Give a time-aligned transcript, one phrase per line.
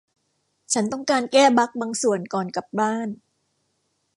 [0.73, 3.07] ฉันต้องการแก้บัคบางส่วนก่อนกลับบ้าน